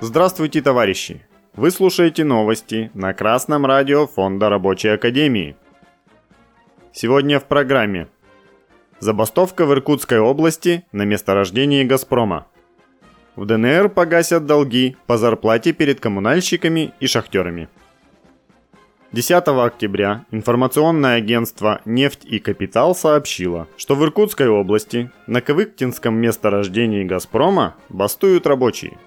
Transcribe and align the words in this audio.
Здравствуйте, 0.00 0.62
товарищи! 0.62 1.26
Вы 1.54 1.70
слушаете 1.70 2.24
новости 2.24 2.90
на 2.94 3.14
Красном 3.14 3.64
радио 3.66 4.06
Фонда 4.06 4.48
Рабочей 4.48 4.88
Академии. 4.88 5.56
Сегодня 6.92 7.40
в 7.40 7.44
программе 7.44 8.08
Забастовка 8.98 9.66
в 9.66 9.72
Иркутской 9.72 10.18
области 10.18 10.84
на 10.92 11.02
месторождении 11.02 11.84
«Газпрома». 11.84 12.46
В 13.34 13.44
ДНР 13.44 13.90
погасят 13.90 14.46
долги 14.46 14.96
по 15.06 15.18
зарплате 15.18 15.72
перед 15.72 16.00
коммунальщиками 16.00 16.94
и 17.00 17.06
шахтерами. 17.06 17.68
10 19.16 19.48
октября 19.48 20.26
информационное 20.30 21.16
агентство 21.16 21.80
«Нефть 21.86 22.26
и 22.26 22.38
капитал» 22.38 22.94
сообщило, 22.94 23.66
что 23.78 23.94
в 23.94 24.04
Иркутской 24.04 24.46
области 24.46 25.10
на 25.26 25.40
Кавыктинском 25.40 26.14
месторождении 26.14 27.02
«Газпрома» 27.02 27.76
бастуют 27.88 28.46
рабочие. 28.46 28.98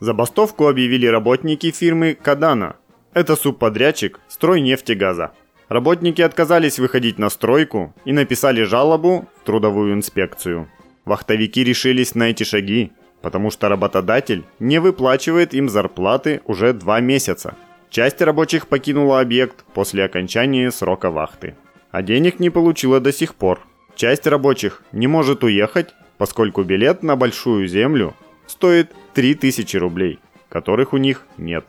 Забастовку 0.00 0.66
объявили 0.66 1.06
работники 1.06 1.70
фирмы 1.70 2.18
«Кадана». 2.20 2.74
Это 3.14 3.36
субподрядчик 3.36 4.18
«Стройнефтегаза». 4.26 5.30
Работники 5.68 6.22
отказались 6.22 6.80
выходить 6.80 7.20
на 7.20 7.30
стройку 7.30 7.94
и 8.04 8.12
написали 8.12 8.64
жалобу 8.64 9.28
в 9.40 9.46
трудовую 9.46 9.94
инспекцию. 9.94 10.68
Вахтовики 11.04 11.62
решились 11.62 12.16
на 12.16 12.30
эти 12.30 12.42
шаги, 12.42 12.90
потому 13.22 13.52
что 13.52 13.68
работодатель 13.68 14.42
не 14.58 14.80
выплачивает 14.80 15.54
им 15.54 15.68
зарплаты 15.68 16.40
уже 16.46 16.72
два 16.72 16.98
месяца. 16.98 17.54
Часть 17.90 18.22
рабочих 18.22 18.68
покинула 18.68 19.20
объект 19.20 19.64
после 19.74 20.04
окончания 20.04 20.70
срока 20.70 21.10
вахты, 21.10 21.56
а 21.90 22.02
денег 22.02 22.38
не 22.38 22.48
получила 22.48 23.00
до 23.00 23.12
сих 23.12 23.34
пор. 23.34 23.60
Часть 23.96 24.28
рабочих 24.28 24.84
не 24.92 25.08
может 25.08 25.42
уехать, 25.42 25.88
поскольку 26.16 26.62
билет 26.62 27.02
на 27.02 27.16
Большую 27.16 27.66
Землю 27.66 28.14
стоит 28.46 28.92
3000 29.14 29.76
рублей, 29.76 30.20
которых 30.48 30.92
у 30.92 30.98
них 30.98 31.26
нет. 31.36 31.64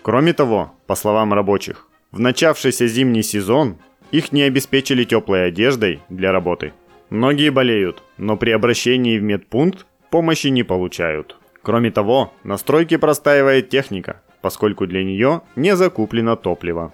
Кроме 0.00 0.32
того, 0.32 0.72
по 0.86 0.94
словам 0.94 1.34
рабочих, 1.34 1.86
в 2.12 2.18
начавшийся 2.18 2.86
зимний 2.86 3.22
сезон 3.22 3.76
их 4.12 4.32
не 4.32 4.42
обеспечили 4.42 5.04
теплой 5.04 5.48
одеждой 5.48 6.00
для 6.08 6.32
работы. 6.32 6.72
Многие 7.10 7.50
болеют, 7.50 8.02
но 8.16 8.38
при 8.38 8.52
обращении 8.52 9.18
в 9.18 9.22
медпункт 9.22 9.84
помощи 10.10 10.46
не 10.46 10.62
получают. 10.62 11.36
Кроме 11.60 11.90
того, 11.90 12.32
на 12.42 12.56
стройке 12.56 12.96
простаивает 12.96 13.68
техника, 13.68 14.22
поскольку 14.40 14.86
для 14.86 15.04
нее 15.04 15.42
не 15.56 15.76
закуплено 15.76 16.36
топливо. 16.36 16.92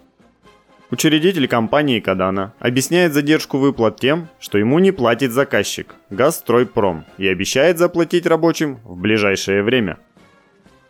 Учредитель 0.93 1.49
компании 1.49 1.99
Кадана 2.01 2.53
объясняет 2.59 3.15
задержку 3.15 3.57
выплат 3.57 3.99
тем, 3.99 4.29
что 4.39 4.59
ему 4.59 4.79
не 4.79 4.93
платит 4.93 5.33
заказчик 5.33 5.95
Газстройпром 6.11 7.07
и 7.17 7.27
обещает 7.27 7.79
заплатить 7.79 8.27
рабочим 8.27 8.79
в 8.85 8.99
ближайшее 8.99 9.63
время. 9.63 9.97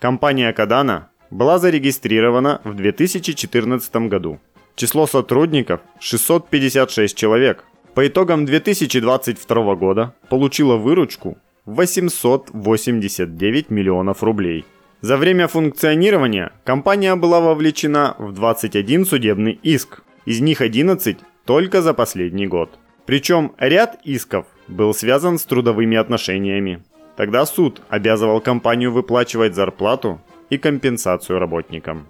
Компания 0.01 0.53
Кадана 0.53 1.11
была 1.31 1.61
зарегистрирована 1.61 2.61
в 2.65 2.75
2014 2.75 3.95
году. 4.09 4.41
Число 4.75 5.07
сотрудников 5.07 5.83
656 6.01 7.17
человек. 7.17 7.63
По 7.95 8.09
итогам 8.09 8.45
2022 8.45 9.77
года 9.77 10.15
получила 10.29 10.77
выручку 10.77 11.39
889 11.67 13.71
миллионов 13.71 14.25
рублей. 14.25 14.65
За 15.03 15.17
время 15.17 15.49
функционирования 15.49 16.53
компания 16.63 17.17
была 17.17 17.41
вовлечена 17.41 18.15
в 18.19 18.33
21 18.33 19.05
судебный 19.05 19.59
иск, 19.61 20.03
из 20.27 20.41
них 20.41 20.61
11 20.61 21.19
только 21.45 21.83
за 21.83 21.93
последний 21.93 22.47
год. 22.47 22.79
Причем 23.05 23.53
ряд 23.59 23.99
исков 24.05 24.47
был 24.69 24.95
связан 24.95 25.39
с 25.41 25.45
трудовыми 25.45 25.97
отношениями. 25.97 26.85
Тогда 27.17 27.45
суд 27.47 27.83
обязывал 27.89 28.41
компанию 28.41 28.93
выплачивать 28.93 29.57
зарплату 29.57 30.21
и 30.51 30.57
компенсацию 30.57 31.41
работникам. 31.41 32.07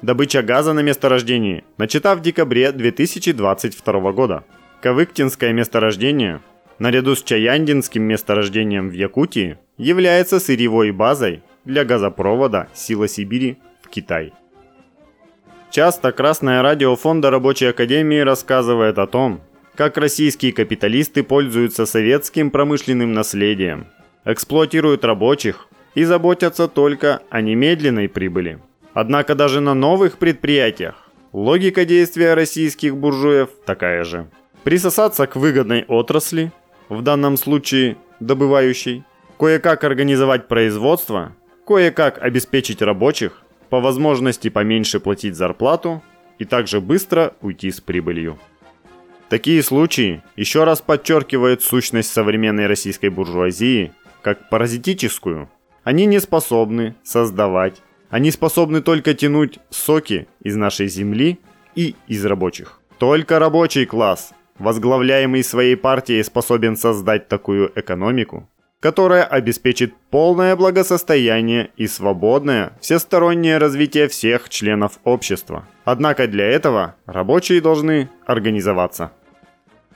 Добыча 0.00 0.42
газа 0.42 0.72
на 0.72 0.80
месторождении 0.80 1.64
начата 1.76 2.14
в 2.14 2.22
декабре 2.22 2.72
2022 2.72 4.12
года. 4.12 4.44
Кавыктинское 4.80 5.52
месторождение 5.52 6.40
наряду 6.78 7.14
с 7.14 7.22
Чаяндинским 7.22 8.02
месторождением 8.02 8.88
в 8.88 8.92
Якутии, 8.92 9.58
является 9.76 10.40
сырьевой 10.40 10.90
базой 10.92 11.42
для 11.68 11.84
газопровода 11.84 12.68
«Сила 12.72 13.06
Сибири» 13.08 13.58
в 13.82 13.88
Китай. 13.90 14.32
Часто 15.70 16.12
Красное 16.12 16.62
радио 16.62 16.96
Фонда 16.96 17.30
Рабочей 17.30 17.66
Академии 17.66 18.20
рассказывает 18.20 18.98
о 18.98 19.06
том, 19.06 19.42
как 19.74 19.98
российские 19.98 20.54
капиталисты 20.54 21.22
пользуются 21.22 21.84
советским 21.84 22.50
промышленным 22.50 23.12
наследием, 23.12 23.86
эксплуатируют 24.24 25.04
рабочих 25.04 25.68
и 25.94 26.04
заботятся 26.04 26.68
только 26.68 27.20
о 27.28 27.42
немедленной 27.42 28.08
прибыли. 28.08 28.60
Однако 28.94 29.34
даже 29.34 29.60
на 29.60 29.74
новых 29.74 30.16
предприятиях 30.16 31.10
логика 31.34 31.84
действия 31.84 32.32
российских 32.32 32.96
буржуев 32.96 33.50
такая 33.66 34.04
же. 34.04 34.30
Присосаться 34.64 35.26
к 35.26 35.36
выгодной 35.36 35.84
отрасли, 35.86 36.50
в 36.88 37.02
данном 37.02 37.36
случае 37.36 37.98
добывающей, 38.20 39.04
кое-как 39.38 39.84
организовать 39.84 40.48
производство, 40.48 41.34
кое-как 41.68 42.16
обеспечить 42.16 42.80
рабочих, 42.80 43.42
по 43.68 43.80
возможности 43.80 44.48
поменьше 44.48 45.00
платить 45.00 45.36
зарплату 45.36 46.02
и 46.38 46.46
также 46.46 46.80
быстро 46.80 47.34
уйти 47.42 47.70
с 47.70 47.82
прибылью. 47.82 48.38
Такие 49.28 49.62
случаи 49.62 50.22
еще 50.34 50.64
раз 50.64 50.80
подчеркивают 50.80 51.62
сущность 51.62 52.10
современной 52.10 52.68
российской 52.68 53.10
буржуазии 53.10 53.92
как 54.22 54.48
паразитическую. 54.48 55.50
Они 55.84 56.06
не 56.06 56.20
способны 56.20 56.94
создавать, 57.02 57.82
они 58.08 58.30
способны 58.30 58.80
только 58.80 59.12
тянуть 59.12 59.58
соки 59.68 60.26
из 60.42 60.56
нашей 60.56 60.88
земли 60.88 61.38
и 61.74 61.94
из 62.06 62.24
рабочих. 62.24 62.80
Только 62.98 63.38
рабочий 63.38 63.84
класс 63.84 64.32
возглавляемый 64.58 65.44
своей 65.44 65.76
партией, 65.76 66.24
способен 66.24 66.76
создать 66.76 67.28
такую 67.28 67.70
экономику, 67.74 68.48
которая 68.80 69.24
обеспечит 69.24 69.94
полное 70.10 70.54
благосостояние 70.54 71.70
и 71.76 71.86
свободное 71.86 72.72
всестороннее 72.80 73.58
развитие 73.58 74.08
всех 74.08 74.48
членов 74.48 75.00
общества. 75.04 75.66
Однако 75.84 76.28
для 76.28 76.46
этого 76.46 76.94
рабочие 77.06 77.60
должны 77.60 78.08
организоваться. 78.24 79.12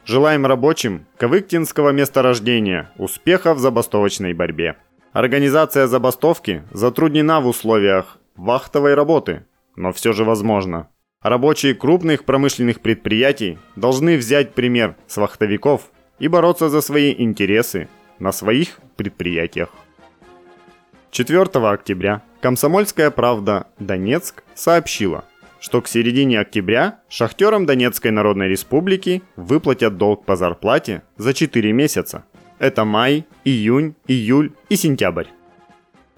Желаем 0.05 0.47
рабочим 0.47 1.07
Кавыктинского 1.17 1.91
месторождения 1.91 2.91
успеха 2.97 3.55
в 3.55 3.61
забастовочной 3.61 4.33
борьбе. 4.33 4.77
Организация 5.13 5.87
забастовки 5.87 6.65
затруднена 6.73 7.41
в 7.41 7.47
условиях 7.47 8.19
вахтовой 8.35 8.95
работы, 8.95 9.45
но 9.77 9.93
все 9.93 10.13
же 10.13 10.25
возможно. 10.25 10.89
Рабочие 11.23 11.75
крупных 11.75 12.25
промышленных 12.25 12.81
предприятий 12.81 13.59
должны 13.77 14.17
взять 14.17 14.55
пример 14.55 14.97
с 15.07 15.19
вахтовиков 15.19 15.83
и 16.19 16.27
бороться 16.27 16.69
за 16.69 16.81
свои 16.81 17.15
интересы 17.17 17.89
на 18.23 18.33
своих 18.33 18.79
предприятиях. 18.97 19.69
4 21.11 21.43
октября 21.43 22.23
«Комсомольская 22.41 23.11
правда. 23.11 23.67
Донецк» 23.79 24.43
сообщила, 24.55 25.25
что 25.61 25.83
к 25.83 25.89
середине 25.89 26.41
октября 26.41 27.01
шахтерам 27.11 27.67
Донецкой 27.67 28.13
Народной 28.13 28.49
Республики 28.49 29.23
выплатят 29.37 29.99
долг 29.99 30.25
по 30.25 30.37
зарплате 30.37 31.03
за 31.19 31.35
4 31.35 31.73
месяца. 31.73 32.25
Это 32.59 32.85
май, 32.85 33.27
июнь, 33.45 33.95
июль 34.07 34.53
и 34.71 34.77
сентябрь. 34.77 35.27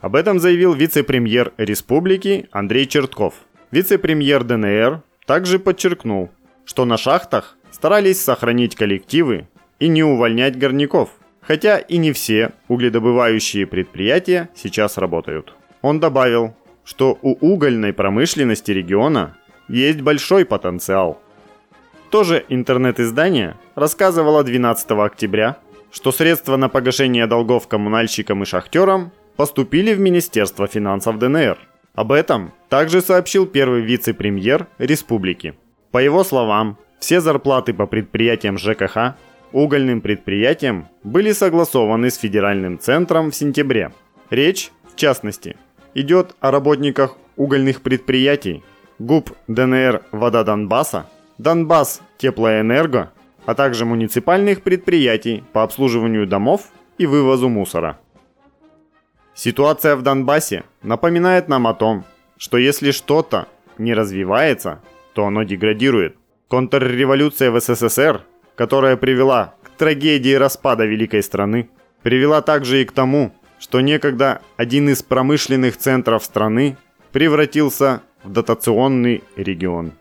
Об 0.00 0.14
этом 0.14 0.38
заявил 0.38 0.74
вице-премьер 0.74 1.52
республики 1.56 2.46
Андрей 2.52 2.86
Чертков– 2.86 3.34
Вице-премьер 3.74 4.44
ДНР 4.44 5.02
также 5.26 5.58
подчеркнул, 5.58 6.30
что 6.64 6.84
на 6.84 6.96
шахтах 6.96 7.56
старались 7.72 8.22
сохранить 8.22 8.76
коллективы 8.76 9.48
и 9.80 9.88
не 9.88 10.04
увольнять 10.04 10.56
горняков, 10.56 11.10
хотя 11.46 11.78
и 11.78 11.96
не 11.96 12.12
все 12.12 12.52
угледобывающие 12.68 13.66
предприятия 13.66 14.48
сейчас 14.54 14.98
работают. 14.98 15.54
Он 15.82 16.00
добавил, 16.00 16.54
что 16.84 17.18
у 17.22 17.32
угольной 17.52 17.92
промышленности 17.92 18.70
региона 18.70 19.36
есть 19.68 20.00
большой 20.00 20.44
потенциал. 20.44 21.20
Тоже 22.10 22.44
интернет-издание 22.48 23.56
рассказывало 23.74 24.44
12 24.44 24.90
октября, 24.92 25.58
что 25.90 26.12
средства 26.12 26.56
на 26.56 26.68
погашение 26.68 27.26
долгов 27.26 27.68
коммунальщикам 27.68 28.42
и 28.42 28.46
шахтерам 28.46 29.12
поступили 29.36 29.94
в 29.94 30.00
Министерство 30.00 30.66
финансов 30.66 31.18
ДНР– 31.18 31.58
об 31.94 32.10
этом 32.10 32.52
также 32.68 33.00
сообщил 33.00 33.46
первый 33.46 33.82
вице-премьер 33.82 34.66
республики. 34.78 35.54
По 35.92 35.98
его 35.98 36.24
словам, 36.24 36.76
все 36.98 37.20
зарплаты 37.20 37.72
по 37.72 37.86
предприятиям 37.86 38.58
ЖКХ, 38.58 39.14
угольным 39.54 40.00
предприятиям 40.00 40.88
были 41.04 41.30
согласованы 41.30 42.10
с 42.10 42.16
федеральным 42.16 42.78
центром 42.78 43.30
в 43.30 43.36
сентябре. 43.36 43.92
Речь, 44.28 44.72
в 44.92 44.96
частности, 44.96 45.56
идет 45.94 46.34
о 46.40 46.50
работниках 46.50 47.16
угольных 47.36 47.80
предприятий 47.80 48.64
ГУП 48.98 49.30
ДНР 49.46 50.02
«Вода 50.10 50.42
Донбасса», 50.42 51.08
Донбасс 51.38 52.02
Теплоэнерго, 52.18 53.12
а 53.46 53.54
также 53.54 53.84
муниципальных 53.84 54.62
предприятий 54.62 55.44
по 55.52 55.62
обслуживанию 55.62 56.26
домов 56.26 56.70
и 56.98 57.06
вывозу 57.06 57.48
мусора. 57.48 58.00
Ситуация 59.34 59.94
в 59.94 60.02
Донбассе 60.02 60.64
напоминает 60.82 61.48
нам 61.48 61.68
о 61.68 61.74
том, 61.74 62.04
что 62.38 62.58
если 62.58 62.90
что-то 62.90 63.46
не 63.78 63.94
развивается, 63.94 64.80
то 65.12 65.26
оно 65.26 65.44
деградирует. 65.44 66.16
Контрреволюция 66.48 67.52
в 67.52 67.60
СССР, 67.60 68.22
которая 68.56 68.96
привела 68.96 69.54
к 69.62 69.70
трагедии 69.70 70.34
распада 70.34 70.84
великой 70.84 71.22
страны, 71.22 71.68
привела 72.02 72.42
также 72.42 72.82
и 72.82 72.84
к 72.84 72.92
тому, 72.92 73.32
что 73.58 73.80
некогда 73.80 74.42
один 74.56 74.88
из 74.88 75.02
промышленных 75.02 75.76
центров 75.76 76.24
страны 76.24 76.76
превратился 77.12 78.02
в 78.22 78.32
дотационный 78.32 79.22
регион. 79.36 79.92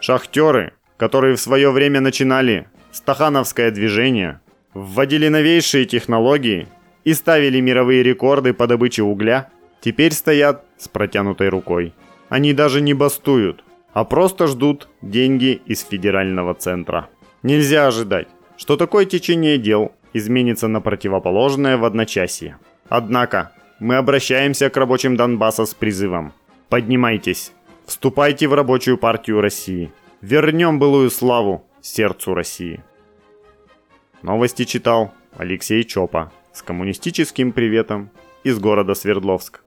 Шахтеры, 0.00 0.72
которые 0.96 1.36
в 1.36 1.40
свое 1.40 1.70
время 1.70 2.00
начинали 2.00 2.68
стахановское 2.92 3.70
движение, 3.70 4.40
вводили 4.74 5.28
новейшие 5.28 5.86
технологии 5.86 6.68
и 7.04 7.14
ставили 7.14 7.60
мировые 7.60 8.02
рекорды 8.02 8.52
по 8.52 8.66
добыче 8.66 9.02
угля, 9.02 9.50
теперь 9.80 10.12
стоят 10.12 10.64
с 10.76 10.88
протянутой 10.88 11.48
рукой. 11.48 11.94
Они 12.28 12.52
даже 12.52 12.80
не 12.80 12.94
бастуют, 12.94 13.64
а 13.92 14.04
просто 14.04 14.46
ждут 14.46 14.88
деньги 15.02 15.60
из 15.66 15.82
федерального 15.82 16.54
центра. 16.54 17.08
Нельзя 17.42 17.86
ожидать, 17.86 18.28
что 18.56 18.76
такое 18.76 19.04
течение 19.04 19.58
дел 19.58 19.92
изменится 20.12 20.66
на 20.66 20.80
противоположное 20.80 21.76
в 21.76 21.84
одночасье. 21.84 22.58
Однако, 22.88 23.52
мы 23.78 23.96
обращаемся 23.96 24.70
к 24.70 24.76
рабочим 24.76 25.16
Донбасса 25.16 25.64
с 25.64 25.74
призывом. 25.74 26.32
Поднимайтесь, 26.68 27.52
вступайте 27.86 28.48
в 28.48 28.54
рабочую 28.54 28.98
партию 28.98 29.40
России. 29.40 29.92
Вернем 30.20 30.80
былую 30.80 31.10
славу 31.10 31.64
сердцу 31.80 32.34
России. 32.34 32.82
Новости 34.22 34.64
читал 34.64 35.14
Алексей 35.36 35.84
Чопа 35.84 36.32
с 36.52 36.62
коммунистическим 36.62 37.52
приветом 37.52 38.10
из 38.42 38.58
города 38.58 38.94
Свердловск. 38.94 39.62